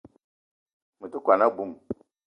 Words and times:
Me 0.99 1.07
te 1.11 1.17
kwuan 1.23 1.41
a-bum 1.45 1.71